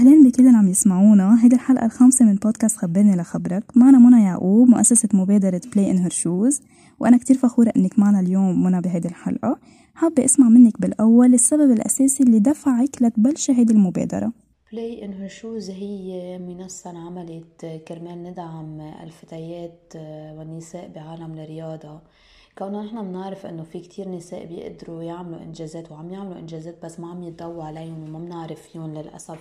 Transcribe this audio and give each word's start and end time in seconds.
أهلين 0.00 0.22
بكل 0.22 0.46
اللي 0.46 0.58
عم 0.58 0.68
يسمعونا. 0.68 1.44
هيدي 1.44 1.56
الحلقة 1.56 1.86
الخامسة 1.86 2.24
من 2.24 2.34
بودكاست 2.34 2.76
خبرني 2.76 3.16
لخبرك. 3.16 3.64
معنا 3.76 3.98
منى 3.98 4.24
يعقوب 4.24 4.68
مؤسسة 4.68 5.08
مبادرة 5.14 5.60
Play 5.74 5.90
in 5.90 5.98
her 5.98 6.10
shoes 6.10 6.60
وأنا 7.00 7.18
كتير 7.18 7.36
فخورة 7.36 7.72
إنك 7.76 7.98
معنا 7.98 8.20
اليوم 8.20 8.62
منى 8.64 8.80
بهيدي 8.80 9.08
الحلقة. 9.08 9.58
حابة 9.94 10.24
أسمع 10.24 10.48
منك 10.48 10.80
بالأول 10.80 11.34
السبب 11.34 11.70
الأساسي 11.70 12.22
اللي 12.22 12.38
دفعك 12.38 13.02
لتبلشي 13.02 13.52
هيدي 13.52 13.72
المبادرة. 13.72 14.32
Play 14.72 15.04
in 15.04 15.12
her 15.12 15.28
shoes 15.28 15.70
هي 15.70 16.38
منصة 16.38 16.90
انعملت 16.90 17.82
كرمال 17.88 18.22
ندعم 18.22 18.80
الفتيات 18.80 19.92
والنساء 20.38 20.92
بعالم 20.94 21.32
الرياضة. 21.32 22.00
كوننا 22.58 22.82
نحن 22.82 23.02
بنعرف 23.02 23.46
إنه 23.46 23.62
في 23.62 23.80
كتير 23.80 24.08
نساء 24.08 24.46
بيقدروا 24.46 25.02
يعملوا 25.02 25.42
إنجازات 25.42 25.92
وعم 25.92 26.10
يعملوا 26.10 26.38
إنجازات 26.38 26.84
بس 26.84 27.00
ما 27.00 27.10
عم 27.10 27.22
يتضوى 27.22 27.62
عليهم 27.62 28.02
وما 28.02 28.18
بنعرف 28.18 28.60
فيهم 28.62 28.94
للأسف. 28.94 29.38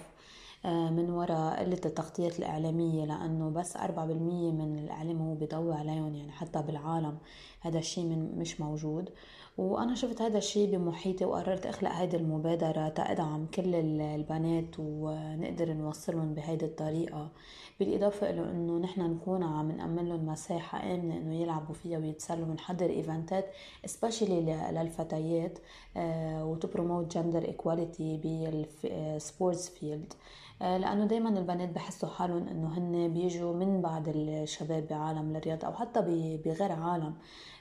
من 0.66 1.10
وراء 1.10 1.64
قلة 1.64 1.82
التغطية 1.86 2.28
الإعلامية 2.40 3.06
لأنه 3.06 3.50
بس 3.50 3.78
أربعة 3.78 4.06
بالمية 4.06 4.52
من 4.52 4.80
الإعلام 4.80 5.18
هو 5.22 5.36
بيضوي 5.36 5.74
عليهم 5.74 6.16
يعني 6.16 6.32
حتى 6.32 6.62
بالعالم 6.62 7.18
هذا 7.62 7.80
الشيء 7.80 8.06
مش 8.38 8.62
موجود. 8.62 9.10
وأنا 9.60 9.96
شفت 9.96 10.22
هذا 10.22 10.38
الشيء 10.38 10.72
بمحيطي 10.78 11.26
وقررت 11.26 11.66
أخلق 11.66 11.92
هيدي 11.92 12.18
المبادرة 12.18 12.90
تأدعم 12.90 13.46
كل 13.46 13.76
البنات 13.76 14.76
ونقدر 14.80 15.74
نوصلهم 15.74 16.34
بهيدي 16.34 16.66
الطريقة 16.66 17.30
بالإضافة 17.80 18.30
إلى 18.30 18.42
إنه 18.52 18.78
نحن 18.78 19.02
نكون 19.02 19.44
عم 19.44 19.72
نأمن 19.72 20.10
لهم 20.10 20.26
مساحة 20.26 20.94
آمنة 20.94 21.18
إنه 21.18 21.36
يلعبوا 21.36 21.76
فيها 21.76 21.98
ويتسلوا 22.00 22.46
بنحضر 22.46 22.90
إيفنتات 22.90 23.46
سبيشلي 23.86 24.42
للفتيات 24.72 25.60
و 26.42 26.49
to 26.49 26.64
promote 26.64 27.18
gender 27.18 27.44
equality 27.46 28.18
بال 28.84 29.05
sports 29.05 29.70
field 29.70 30.14
لأنه 30.62 31.06
دائما 31.06 31.30
البنات 31.30 31.70
بحسوا 31.70 32.10
حالهم 32.10 32.48
إنه 32.48 32.78
هن 32.78 33.14
بيجوا 33.14 33.54
من 33.54 33.82
بعد 33.82 34.08
الشباب 34.08 34.88
بعالم 34.88 35.36
الرياضة 35.36 35.68
أو 35.68 35.74
حتى 35.74 36.02
بغير 36.46 36.72
عالم. 36.72 37.14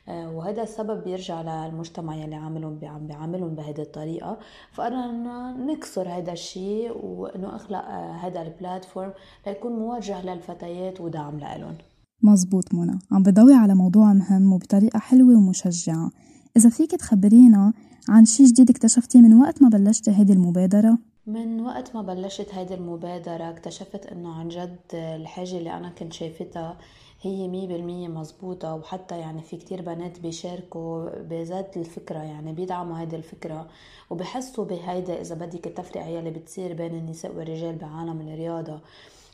وهذا 0.08 0.62
السبب 0.62 1.04
بيرجع 1.04 1.42
للمجتمع 1.42 2.16
يلي 2.16 2.34
عاملهم 2.34 2.80
عم 2.82 3.06
بيعاملهم 3.06 3.54
بهذه 3.54 3.80
الطريقة. 3.80 4.38
فقررنا 4.72 5.52
نكسر 5.52 6.08
هذا 6.08 6.32
الشيء 6.32 7.06
وإنه 7.06 7.56
أخلق 7.56 7.84
آه، 7.84 8.12
هذا 8.12 8.42
ال 8.42 8.50
platform 8.50 9.12
ليكون 9.46 9.72
موجه 9.72 10.22
للفتيات 10.22 11.00
ودعم 11.00 11.38
لهم 11.38 11.74
مزبوط 12.22 12.74
منى. 12.74 12.98
عم 13.12 13.22
بضوي 13.22 13.54
على 13.54 13.74
موضوع 13.74 14.12
مهم 14.12 14.52
وبطريقة 14.52 14.98
حلوة 14.98 15.36
ومشجعة. 15.36 16.10
إذا 16.56 16.70
فيك 16.70 16.90
تخبرينا 16.90 17.72
عن 18.08 18.24
شي 18.24 18.44
جديد 18.44 18.70
اكتشفتيه 18.70 19.20
من 19.20 19.34
وقت 19.40 19.62
ما 19.62 19.68
بلشتي 19.68 20.10
هيدي 20.10 20.32
المبادرة؟ 20.32 20.98
من 21.28 21.60
وقت 21.60 21.94
ما 21.94 22.02
بلشت 22.02 22.54
هيدي 22.54 22.74
المبادرة 22.74 23.50
اكتشفت 23.50 24.06
إنه 24.06 24.34
عن 24.34 24.48
جد 24.48 24.78
الحاجة 24.94 25.58
اللي 25.58 25.72
أنا 25.72 25.88
كنت 25.88 26.12
شايفتها 26.12 26.78
هي 27.22 27.48
مية 27.48 27.68
بالمية 27.68 28.08
مزبوطة 28.08 28.74
وحتى 28.74 29.18
يعني 29.18 29.42
في 29.42 29.56
كتير 29.56 29.82
بنات 29.82 30.20
بيشاركوا 30.20 31.10
بذات 31.22 31.76
الفكرة 31.76 32.18
يعني 32.18 32.52
بيدعموا 32.52 33.00
هيدي 33.00 33.16
الفكرة 33.16 33.68
وبحسوا 34.10 34.64
بهيدا 34.64 35.20
إذا 35.20 35.34
بدك 35.34 35.66
التفرقة 35.66 36.06
يلي 36.06 36.30
بتصير 36.30 36.72
بين 36.74 36.94
النساء 36.94 37.34
والرجال 37.36 37.76
بعالم 37.76 38.20
الرياضة. 38.20 38.80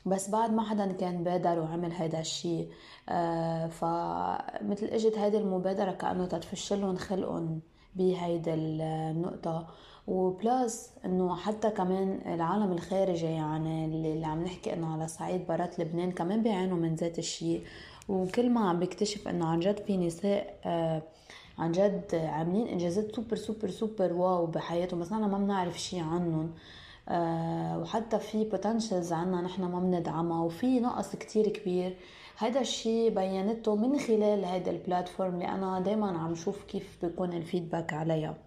بس 0.07 0.31
بعد 0.31 0.53
ما 0.53 0.63
حدا 0.63 0.93
كان 0.93 1.25
بادر 1.25 1.59
وعمل 1.59 1.93
هيدا 1.93 2.21
الشيء 2.21 2.69
آه 3.09 3.67
فمثل 3.67 4.87
إجت 4.87 5.19
هيدي 5.19 5.39
المبادرة 5.39 5.93
كأنه 5.93 6.27
تتفشلهم 6.27 6.97
خلقهم. 6.97 7.61
بهيدي 7.97 8.55
النقطة. 8.55 9.67
و 10.07 10.24
plus 10.24 10.91
إنه 11.05 11.37
حتى 11.37 11.71
كمان 11.71 12.21
العالم 12.35 12.73
الخارجي 12.73 13.27
يعني 13.27 13.85
اللي 13.85 14.27
عم 14.27 14.45
نحكي 14.45 14.73
إنه 14.73 14.93
على 14.93 15.09
صعيد 15.09 15.47
برات 15.47 15.79
لبنان 15.81 16.13
كمان 16.13 16.43
بيعانوا 16.43 16.77
من 16.77 16.95
ذات 16.95 17.19
الشيء. 17.19 17.65
وكل 18.09 18.51
ما 18.51 18.69
عم 18.69 18.81
بكتشف 18.81 19.29
إنه 19.29 19.47
عن 19.47 19.61
جد 19.61 19.79
في 19.79 19.97
نساء 19.97 20.55
آه 20.65 21.03
عن 21.59 21.73
جد 21.73 22.15
عاملين 22.15 22.67
إنجازات 22.69 23.15
super 23.17 23.37
super 23.37 23.71
super 23.71 24.13
wow 24.13 24.47
بحياتهم 24.47 25.01
بس 25.01 25.13
نحن 25.13 25.25
ما 25.25 25.39
بنعرف 25.39 25.81
شيء 25.81 26.03
عنهم. 26.03 26.51
آه 27.09 27.79
وحتى 27.79 28.19
في 28.19 28.45
potentials 28.45 29.13
عنا 29.13 29.41
نحن 29.41 29.65
ما 29.65 29.81
بندعمها. 29.81 30.43
وفي 30.45 30.81
نقص 30.81 31.17
كتير 31.17 31.49
كبير 31.49 31.97
هذا 32.39 32.61
الشيء 32.61 33.15
بينته 33.15 33.77
من 33.77 33.99
خلال 33.99 34.45
هذا 34.45 34.71
ال 34.71 34.78
platform 34.78 35.35
اللي 35.35 35.49
أنا 35.49 35.81
دائما 35.81 36.19
عم 36.19 36.35
شوف 36.35 36.65
كيف 36.65 36.99
بيكون 37.03 37.33
ال 37.33 37.40
feedback 37.40 37.93
عليها. 37.93 38.39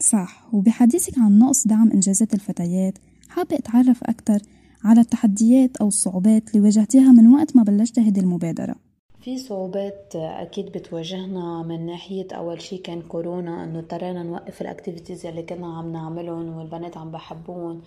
صح 0.00 0.54
وبحديثك 0.54 1.18
عن 1.18 1.38
نقص 1.38 1.66
دعم 1.66 1.90
إنجازات 1.90 2.34
الفتيات 2.34 2.98
حابة 3.28 3.56
أتعرف 3.56 4.04
أكثر 4.04 4.38
على 4.84 5.00
التحديات 5.00 5.76
أو 5.76 5.88
الصعوبات 5.88 6.48
اللي 6.50 6.60
واجهتيها 6.60 7.12
من 7.12 7.34
وقت 7.34 7.56
ما 7.56 7.62
بلشت 7.62 7.98
هذه 7.98 8.20
المبادرة؟ 8.20 8.74
في 9.20 9.38
صعوبات 9.38 10.12
أكيد 10.16 10.66
بتواجهنا 10.66 11.62
من 11.62 11.86
ناحية 11.86 12.26
أول 12.32 12.60
شي 12.62 12.78
كان 12.78 13.02
كورونا 13.02 13.64
إنه 13.64 13.78
اضطرينا 13.78 14.22
نوقف 14.22 14.62
ال 14.62 14.68
activities 14.68 15.26
اللي 15.26 15.42
كنا 15.42 15.78
عم 15.78 15.92
نعملهم 15.92 16.56
والبنات 16.56 16.96
عم 16.96 17.10
بحبون. 17.10 17.82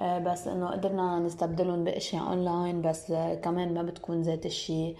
بس 0.00 0.48
إنه 0.48 0.68
قدرنا 0.70 1.18
نستبدلهم 1.18 1.84
بأشياء 1.84 2.22
أونلاين 2.28 2.82
بس 2.82 3.12
كمان 3.42 3.74
ما 3.74 3.82
بتكون 3.82 4.22
ذات 4.22 4.46
الشي. 4.46 4.94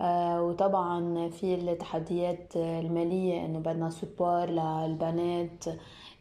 آه، 0.00 0.42
وطبعا 0.42 1.28
في 1.28 1.54
التحديات 1.54 2.56
المالية 2.56 3.44
إنه 3.44 3.58
بدنا 3.58 3.90
support 3.90 4.46
للبنات. 4.46 5.64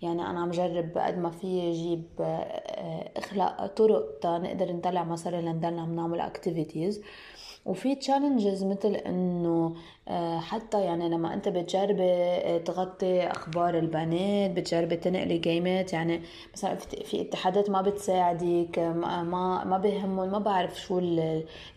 يعني 0.02 0.22
أنا 0.30 0.40
عم 0.40 0.52
جرب 0.52 0.98
قد 0.98 1.18
ما 1.18 1.30
في 1.30 1.70
أجيب 1.70 2.04
آه، 2.20 3.12
اخلق 3.18 3.66
طرق 3.66 4.20
تا 4.22 4.38
نقدر 4.38 4.74
نطلع 4.74 5.04
مصاري 5.04 5.42
لنضلنا 5.42 5.82
عم 5.82 5.96
نعمل 5.96 6.20
activities 6.20 7.02
وفي 7.66 7.96
challenges 7.96 8.64
مثل 8.64 8.96
إنه 8.96 9.76
آه، 10.08 10.40
حتى 10.40 10.82
يعني 10.82 11.10
لما 11.10 11.34
أنت 11.34 11.50
بتجربي 11.50 12.04
آه، 12.04 12.58
تغطي 12.58 13.28
أخبار 13.28 13.78
البنات 13.78 14.52
بتجربي 14.52 14.96
تنقلي 14.96 15.38
game 15.38 15.82
ات 15.82 15.94
يعني 15.94 16.22
مثلا 16.54 16.76
في 16.76 17.22
اتحادات 17.22 17.70
ما 17.70 17.82
بتساعدك 17.82 18.80
ما 18.80 19.64
ما 19.64 19.78
بيهمهم 19.78 20.32
ما 20.32 20.40
بعرف 20.40 20.82
شو 20.82 21.00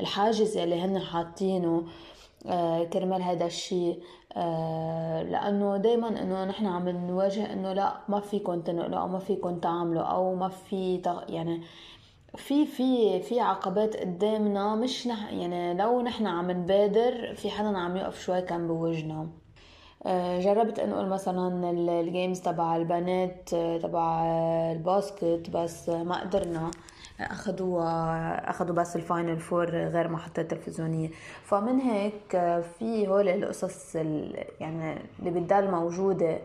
الحاجز 0.01 0.57
يلي 0.57 0.81
هن 0.81 0.99
حاطينه 0.99 1.85
كرمال 2.93 3.23
هذا 3.23 3.47
الشيء. 3.47 3.99
آه، 4.37 5.23
لأنه 5.23 5.77
دائما 5.77 6.09
إنه 6.23 6.45
نحن 6.45 6.67
عم 6.67 6.89
نواجه 6.89 7.53
إنه 7.53 7.73
لا 7.73 7.95
ما 8.09 8.21
فيكم 8.21 8.61
تنقلوا 8.61 8.99
أو 8.99 9.09
ما 9.09 9.19
فيكم 9.19 9.59
تعملوا 9.59 10.03
أو 10.03 10.35
ما 10.35 10.49
في 10.49 11.03
يعني 11.29 11.63
في 12.37 12.67
في 12.67 13.21
في 13.23 13.41
عقبات 13.41 13.97
قدامنا 13.97 14.75
مش 14.75 15.07
نح 15.07 15.33
يعني 15.33 15.75
لو 15.75 16.01
نحن 16.01 16.27
عم 16.27 16.51
نبادر 16.51 17.35
في 17.35 17.51
حدا 17.51 17.79
عم 17.79 17.97
يقف 17.97 18.21
شوي 18.21 18.43
كان 18.43 18.67
بوجهنا. 18.69 19.29
آه، 20.07 20.41
جربت 20.41 20.79
انقل 20.79 21.09
مثلا 21.09 21.71
ال 22.01 22.07
games 22.07 22.41
تبع 22.41 22.77
البنات 22.77 23.51
آه، 23.55 23.79
تبع 23.79 24.25
ال 24.73 24.84
basket 24.84 25.51
بس 25.55 25.89
ما 25.89 26.21
قدرنا 26.21 26.71
اخذوا 27.21 27.83
اخذوا 28.51 28.75
بس 28.75 28.97
ال 28.97 29.04
final 29.04 29.41
four 29.41 29.71
غير 29.71 30.09
محطات 30.09 30.51
تلفزيونية. 30.51 31.09
فمن 31.45 31.81
هيك 31.81 32.31
في 32.79 33.09
هول 33.09 33.29
القصص 33.29 33.95
يعني 34.61 34.99
اللي 35.19 35.31
بتضل 35.31 35.71
موجودة. 35.71 36.31
آه، 36.31 36.41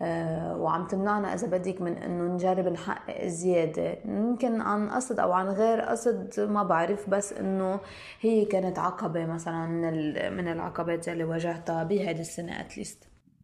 وعم 0.00 0.86
تمنعنا 0.86 1.34
إذا 1.34 1.46
بدك 1.46 1.82
من 1.82 1.92
إنه 1.92 2.34
نجرب 2.34 2.68
نحقق 2.68 3.26
زيادة 3.26 3.98
يمكن 4.04 4.60
عن 4.60 4.88
قصد 4.88 5.20
أو 5.20 5.32
عن 5.32 5.48
غير 5.48 5.80
قصد 5.80 6.40
ما 6.40 6.62
بعرف 6.62 7.10
بس 7.10 7.32
إنه 7.32 7.80
هي 8.20 8.44
كانت 8.44 8.78
عقبة 8.78 9.26
مثلا 9.26 9.66
من 9.66 9.92
من 10.36 10.48
العقبات 10.48 11.08
اللي 11.08 11.24
واجهتها 11.24 11.84
بهيدي 11.84 12.20
السنة 12.20 12.60
at 12.60 12.71
least 12.71 12.98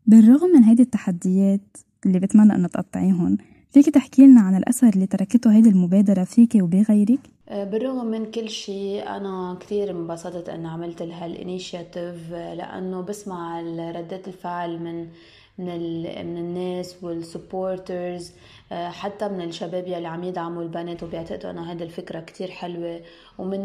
بالرغم 0.07 0.49
من 0.49 0.65
هيدي 0.65 0.83
التحديات 0.83 1.77
اللي 2.07 2.19
بتمنى 2.19 2.55
إنه 2.55 2.69
تقطعيهم 2.69 3.39
فيك 3.71 3.91
تحكي 3.91 4.27
لنا 4.27 4.41
عن 4.41 4.57
الأثر 4.57 4.89
اللي 4.89 5.07
تركته 5.07 5.53
هيدي 5.53 5.69
المبادرة 5.69 6.25
فيك 6.25 6.55
وبغيرك؟ 6.55 7.21
أه، 7.49 7.65
بالرغم 7.65 8.07
من 8.07 8.31
كل 8.31 8.49
شيء 8.49 9.09
أنا 9.09 9.59
كثير 9.61 9.91
انبسطت 9.91 10.49
أن 10.49 10.67
عملت 10.67 11.03
لها 11.03 11.27
ال 11.27 11.36
initiative 11.36 12.33
لأنه 12.33 13.01
بسمع 13.01 13.61
ردات 13.97 14.29
الفعل 14.29 14.79
من 14.79 15.09
من 15.59 16.03
من 16.03 16.37
الناس 16.37 16.97
وال 17.03 17.24
supporters 17.24 18.33
آه، 18.73 18.89
حتى 18.89 19.29
من 19.29 19.41
الشباب 19.43 19.87
يلي 19.89 20.09
عم 20.09 20.25
يدعموا 20.25 20.63
البنات 20.63 21.03
وبيعتقدوا 21.03 21.51
إنه 21.51 21.73
هذه 21.73 21.83
الفكرة 21.83 22.21
كتير 22.21 22.51
حلوة. 22.51 23.01
ومن 23.39 23.61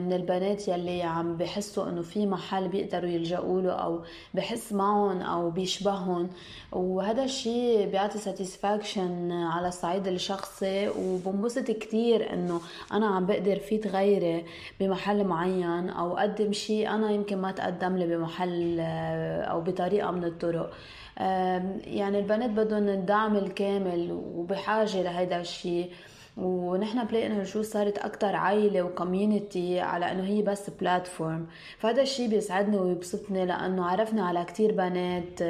من 0.00 0.12
البنات 0.12 0.68
يلي 0.68 1.02
عم 1.02 1.36
بحسوا 1.36 1.88
إنه 1.88 2.02
في 2.02 2.26
محل 2.26 2.68
بيقدروا 2.68 3.10
يلجأوا 3.10 3.60
له 3.60 3.72
أو 3.72 4.02
بحس 4.34 4.72
معهم 4.72 5.20
أو 5.20 5.50
بيشبههم. 5.50 6.30
وهذا 6.72 7.24
الشيء 7.24 7.86
بيعطي 7.90 8.18
satisfaction 8.18 9.32
على 9.32 9.68
الصعيد 9.68 10.06
الشخصي. 10.06 10.88
وبنبسط 10.88 11.70
كتير 11.70 12.32
إنه 12.32 12.60
أنا 12.92 13.06
عم 13.06 13.26
بقدر 13.26 13.56
فيد 13.58 13.86
غيري 13.86 14.44
بمحل 14.80 15.24
معين 15.24 15.88
أو 15.88 16.18
أقدم 16.18 16.52
شيء 16.52 16.88
أنا 16.88 17.10
يمكن 17.10 17.38
ما 17.38 17.52
تقدم 17.52 17.96
لي 17.96 18.16
بمحل 18.16 18.76
آه، 18.80 19.42
أو 19.42 19.60
بطريقة 19.60 20.10
من 20.10 20.24
الطرق. 20.24 20.72
يعني 21.16 22.18
البنات 22.18 22.50
بدهم 22.50 22.88
الدعم 22.88 23.36
الكامل 23.36 24.12
وبحاجة 24.12 25.02
لهيدا 25.02 25.40
الشيء 25.40 25.90
ونحن 26.36 27.04
Play 27.04 27.26
in 27.26 27.44
her 27.44 27.51
shoes 27.51 27.62
صارت 27.62 27.98
أكثر 27.98 28.36
عائله 28.36 28.82
و 28.82 28.92
community 28.92 29.80
على 29.80 30.12
إنه 30.12 30.24
هي 30.24 30.42
بس 30.42 30.70
platform 30.70 31.46
فهذا 31.78 32.02
الشيء 32.02 32.28
بيسعدني 32.28 32.76
ويبسطني 32.76 33.46
لأنه 33.46 33.84
عرفنا 33.86 34.26
على 34.26 34.44
كتير 34.44 34.72
بنات 34.72 35.42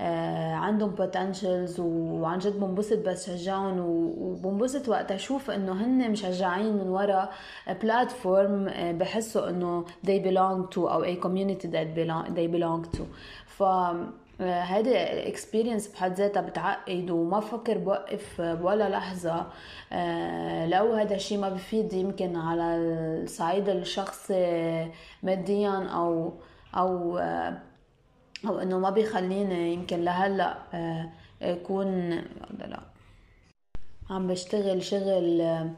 آه، 0.00 0.54
عندهم 0.54 0.90
potentials 0.90 1.80
وعن 1.80 2.38
جد 2.38 2.60
بنبسط 2.60 2.98
بس 2.98 3.30
شجعهم 3.30 3.80
وبنبسط 4.18 4.88
وقت 4.88 5.12
أشوف 5.12 5.50
إنه 5.50 5.72
هن 5.72 6.10
مشجعين 6.10 6.72
من 6.72 6.88
وراء 6.88 7.32
platform 7.82 8.68
آه، 8.68 8.92
بحسوا 8.92 9.48
إنه 9.48 9.84
they 10.06 10.20
belong 10.24 10.74
to 10.74 10.78
أو 10.78 11.04
a 11.04 11.16
community 11.16 11.66
that 11.66 11.94
they 12.34 12.46
belong 12.46 12.98
to. 12.98 13.02
ف 13.46 13.62
هيدي 14.40 14.90
ال 14.90 14.99
experience 14.99 15.88
بحد 15.88 16.14
ذاتها 16.14 16.40
بتعقد 16.40 17.10
وما 17.10 17.38
بفكر 17.38 17.78
بوقف 17.78 18.40
ولا 18.40 18.88
لحظة. 18.88 19.46
آه، 19.92 20.66
لو 20.66 20.92
هذا 20.92 21.14
الشيء 21.14 21.38
ما 21.38 21.48
بفيد 21.48 21.92
يمكن 21.92 22.36
على 22.36 22.76
الصعيد 23.22 23.68
الشخصي 23.68 24.90
ماديا 25.22 25.88
أو 25.88 26.32
أو 26.76 27.18
آه، 27.18 27.58
أو 28.48 28.58
إنه 28.58 28.78
ما 28.78 28.90
بيخليني 28.90 29.72
يمكن 29.74 30.04
لهلأ 30.04 30.56
آه، 30.74 31.10
أكون 31.42 32.10
لا 32.58 32.80
عم 34.10 34.26
بشتغل 34.26 34.82
شغل 34.82 35.70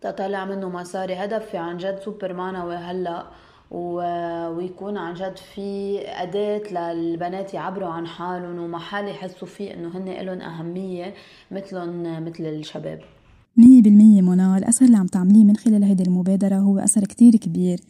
تطلع 0.00 0.44
منه 0.44 0.68
مصاري. 0.68 1.14
هدفي 1.14 1.56
عن 1.56 1.76
جد 1.76 1.98
سوبر 1.98 2.32
مانوي 2.32 2.76
هلا 2.76 3.26
ويكون 3.70 4.96
عن 4.96 5.14
جد 5.14 5.36
في 5.54 5.98
أداة 6.06 6.92
للبنات 6.92 7.54
يعبروا 7.54 7.88
عن 7.88 8.06
حالهم 8.06 8.58
ومحل 8.58 9.08
يحسوا 9.08 9.48
فيه 9.48 9.74
إنه 9.74 9.98
هن 9.98 10.26
لهم 10.26 10.40
أهمية 10.40 11.14
مثلهم 11.50 12.24
مثل 12.24 12.44
الشباب. 12.44 13.00
مية 13.56 13.82
بالمية 13.82 14.22
منى 14.22 14.56
الأثر 14.56 14.84
اللي 14.86 14.96
عم 14.96 15.06
تعمليه 15.06 15.44
من 15.44 15.56
خلال 15.56 15.84
هيدي 15.84 16.02
المبادرة 16.02 16.56
هو 16.56 16.78
أثر 16.78 17.04
كتير 17.04 17.36
كبير 17.36 17.80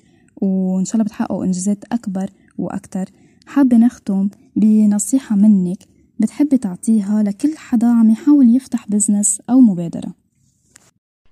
وإن 0.43 0.85
شاء 0.85 0.95
الله 0.95 1.05
بتحققوا 1.05 1.45
إنجازات 1.45 1.85
أكبر 1.93 2.31
وأكتر. 2.59 3.05
حابة 3.47 3.77
نختم 3.77 4.29
بنصيحة 4.57 5.37
منك. 5.37 5.79
بتحبي 6.21 6.59
تعطيها 6.59 7.23
لكل 7.23 7.57
حدا 7.57 7.87
عم 7.87 8.11
يحاول 8.11 8.57
يفتح 8.57 8.89
بزنس 8.89 9.43
أو 9.51 9.61
مبادرة؟ 9.61 10.18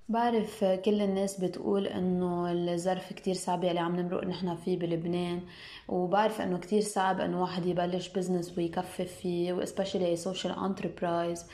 بعرف 0.08 0.64
كل 0.64 1.02
الناس 1.02 1.40
بتقول 1.40 1.86
إنه 1.86 2.52
الظرف 2.52 3.12
كتير 3.12 3.34
صعب 3.34 3.64
اللي 3.64 3.80
عم 3.80 3.96
نمرق 3.96 4.24
نحن 4.24 4.56
فيه 4.56 4.78
بلبنان 4.78 5.40
وبعرف 5.88 6.40
إنه 6.40 6.58
كتير 6.58 6.80
صعب 6.80 7.20
إنه 7.20 7.40
واحد 7.42 7.66
يبلش 7.66 8.08
بزنس 8.08 8.58
ويكفف 8.58 9.00
فيه 9.22 9.52
و 9.52 9.58
especially 9.58 10.16
social 10.16 10.58
enterprise 10.58 11.46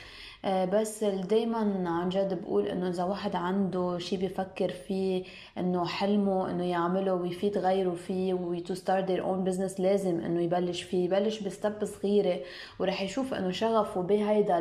بس 0.45 1.03
دايما 1.03 1.89
عن 1.89 2.09
جد 2.09 2.41
بقول 2.41 2.67
إنه 2.67 2.89
إذا 2.89 3.03
واحد 3.03 3.35
عنده 3.35 3.97
شيء 3.97 4.19
بيفكر 4.19 4.69
فيه 4.69 5.23
إنه 5.57 5.85
حلمه 5.85 6.51
إنه 6.51 6.63
يعمله 6.63 7.13
ويفيد 7.13 7.57
غيره 7.57 7.91
فيه 7.93 8.33
و 8.33 8.46
to 8.46 8.73
start 8.73 9.03
their 9.07 9.23
own 9.23 9.43
business 9.43 9.79
لازم 9.79 10.19
إنه 10.19 10.41
يبلش 10.41 10.81
فيه 10.81 11.05
يبلش 11.05 11.39
ب 11.39 11.48
step 11.48 11.85
صغيرة 11.85 12.39
ورح 12.79 13.01
يشوف 13.01 13.33
إنه 13.33 13.51
شغفه 13.51 14.01
بهيدا 14.01 14.59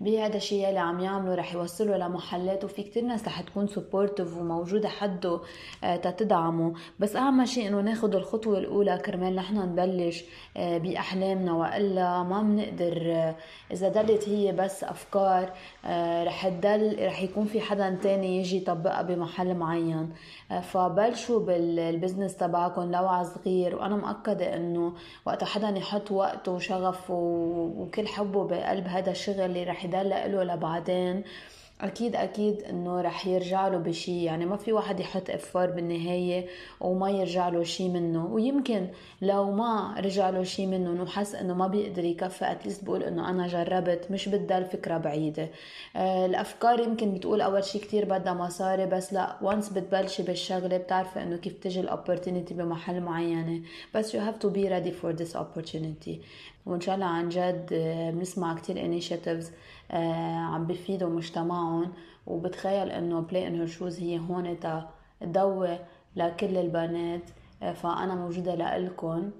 بهذا 0.00 0.36
الشيء 0.36 0.68
اللي 0.68 0.80
عم 0.80 1.00
يعمله 1.00 1.34
رح 1.34 1.54
يوصله 1.54 1.96
لمحلات 1.96 2.64
وفي 2.64 2.82
كتير 2.82 3.04
ناس 3.04 3.24
رح 3.24 3.40
تكون 3.40 3.66
supportive 3.66 4.36
وموجودة 4.36 4.88
حده 4.88 5.40
آه، 5.84 5.96
تتدعمه 5.96 6.72
بس 6.98 7.16
أهم 7.16 7.44
شيء 7.44 7.68
إنه 7.68 7.80
ناخد 7.80 8.14
الخطوة 8.14 8.58
الأولى 8.58 8.98
كرمال 8.98 9.34
نحن 9.34 9.56
نبلش 9.56 10.24
آه، 10.56 10.78
بأحلامنا. 10.78 11.52
وإلا 11.52 12.22
ما 12.22 12.42
بنقدر 12.42 13.12
آه، 13.12 13.34
إذا 13.72 13.88
ضلت 13.88 14.28
هي 14.28 14.52
بس 14.52 14.84
أفكار 14.84 15.52
رح 16.24 16.48
تضل 16.48 17.06
رح 17.06 17.22
يكون 17.22 17.44
في 17.44 17.60
حدا 17.60 17.98
تاني 18.02 18.38
يجي 18.38 18.56
يطبقها 18.56 19.02
بمحل 19.02 19.54
معين. 19.54 20.12
فبلشوا 20.62 21.40
بالبزنس 21.40 22.36
تبعكم 22.36 22.82
لو 22.92 23.08
على 23.08 23.24
صغير. 23.24 23.76
وأنا 23.76 23.96
مأكدة 23.96 24.56
إنه 24.56 24.92
وقت 25.26 25.44
حدا 25.44 25.68
يحط 25.68 26.10
وقته 26.10 26.52
وشغفه 26.52 27.14
وكل 27.78 28.06
حبه 28.08 28.44
بقلب 28.44 28.86
هذا 28.86 29.10
الشغل 29.10 29.40
اللي 29.40 29.64
رح 29.64 29.87
يضل 29.88 30.08
له 30.08 30.44
لبعدين 30.44 31.22
أكيد 31.80 32.16
أكيد 32.16 32.62
إنه 32.62 33.00
رح 33.00 33.26
يرجع 33.26 33.68
له 33.68 33.78
بشي. 33.78 34.24
يعني 34.24 34.46
ما 34.46 34.56
في 34.56 34.72
واحد 34.72 35.00
يحط 35.00 35.30
افار 35.30 35.70
بالنهاية 35.70 36.46
وما 36.80 37.10
يرجع 37.10 37.48
له 37.48 37.62
شي 37.62 37.88
منه. 37.88 38.26
ويمكن 38.26 38.86
لو 39.22 39.52
ما 39.52 39.94
رجع 40.00 40.30
له 40.30 40.42
شي 40.42 40.66
منه 40.66 41.02
وحس 41.02 41.34
إنه 41.34 41.54
ما 41.54 41.66
بيقدر 41.66 42.04
يكفي 42.04 42.52
at 42.52 42.61
least 42.61 42.84
بقول 42.84 43.02
إنه 43.02 43.30
أنا 43.30 43.46
جربت 43.46 44.10
مش 44.10 44.28
بدها 44.28 44.58
الفكرة 44.58 44.98
بعيدة. 44.98 45.48
آه 45.96 46.26
الأفكار 46.26 46.80
يمكن 46.80 47.14
بتقول 47.14 47.40
أول 47.40 47.64
شي 47.64 47.78
كتير 47.78 48.04
بدها 48.04 48.34
مصاري 48.34 48.86
بس 48.86 49.12
لا 49.12 49.36
once 49.42 49.68
بتبلشي 49.68 50.22
بالشغلة 50.22 50.76
بتعرفي 50.76 51.22
إنه 51.22 51.36
كيف 51.36 51.52
تجي 51.52 51.80
ال 51.80 51.86
opportunity 51.86 52.54
بمحل 52.54 53.00
معينة. 53.00 53.62
بس 53.94 54.16
you 54.16 54.20
have 54.20 54.44
to 54.44 54.48
be 54.48 54.68
ready 54.68 54.92
for 55.02 55.12
this 55.22 55.36
opportunity. 55.36 56.16
وإن 56.66 56.80
شاء 56.80 56.94
الله 56.94 57.06
عن 57.06 57.28
جد 57.28 57.68
آه، 57.72 58.10
بنسمع 58.10 58.54
كتير 58.54 58.84
initiatives 58.84 59.50
آه، 59.90 60.38
عم 60.38 60.66
بفيدوا 60.66 61.08
مجتمعهم. 61.08 61.92
وبتخيل 62.26 62.90
إنه 62.90 63.20
Play 63.20 63.48
in 63.48 63.54
her 63.54 63.66
shoes 63.66 64.00
هي 64.00 64.18
هون 64.18 64.56
ضوء 65.24 65.78
لكل 66.16 66.56
البنات. 66.56 67.30
آه، 67.62 67.72
فأنا 67.72 68.14
موجودة 68.14 68.54
لإلكم 68.54 69.30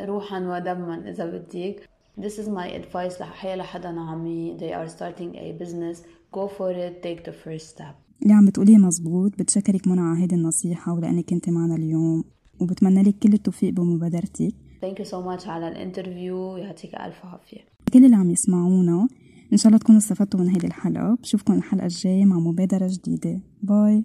روحا 0.00 0.38
ودما 0.40 1.10
إذا 1.10 1.26
بدك. 1.26 1.88
This 2.20 2.34
is 2.38 2.48
my 2.48 2.68
advice 2.80 3.20
لحيا 3.20 3.56
لحدا 3.56 4.00
عم 4.00 4.56
they 4.58 4.72
are 4.72 4.88
starting 4.88 5.36
a 5.36 5.62
business. 5.62 5.98
Go 6.32 6.48
for 6.48 6.72
it. 6.72 7.02
Take 7.02 7.24
the 7.24 7.32
first 7.32 7.76
step. 7.76 7.94
اللي 8.22 8.34
عم 8.34 8.46
بتقوليه 8.46 8.76
مزبوط. 8.76 9.38
بتشكرك 9.38 9.88
منى 9.88 10.00
على 10.00 10.22
هيدي 10.22 10.34
النصيحة 10.34 10.92
ولأنك 10.92 11.24
كنت 11.24 11.48
معنا 11.48 11.74
اليوم. 11.74 12.24
وبتمنى 12.60 13.02
لك 13.02 13.18
كل 13.18 13.32
التوفيق 13.32 13.70
بمبادرتك. 13.72 14.54
thank 14.80 14.98
you 14.98 15.04
so 15.04 15.22
much 15.22 15.48
على 15.48 15.68
ال 15.68 15.76
interview. 15.76 16.56
يعطيك 16.56 16.94
ألف 16.94 17.26
عافية. 17.26 17.60
كل 17.92 18.04
اللي 18.04 18.16
عم 18.16 18.30
يسمعونا 18.30 19.08
إن 19.52 19.56
شاء 19.56 19.66
الله 19.66 19.78
تكونوا 19.78 20.00
استفدتوا 20.00 20.40
من 20.40 20.48
هيدي 20.48 20.66
الحلقة. 20.66 21.18
بشوفكم 21.22 21.52
الحلقة 21.52 21.86
الجاية 21.86 22.24
مع 22.24 22.38
مبادرة 22.38 22.90
جديدة. 22.90 23.40
باي 23.62 24.04